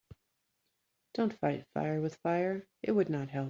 Don‘t 1.13 1.31
fight 1.35 1.67
fire 1.75 2.01
with 2.01 2.15
fire, 2.23 2.65
it 2.81 2.91
would 2.91 3.07
not 3.07 3.29
help. 3.29 3.39